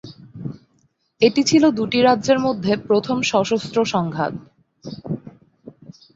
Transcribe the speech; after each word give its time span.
এটি 1.21 1.41
ছিল 1.43 1.63
দুটি 1.77 1.99
রাজ্যের 2.01 2.39
মধ্যে 2.39 2.73
প্রথম 2.87 3.17
সশস্ত্র 3.31 3.77
সংঘাত। 3.93 4.33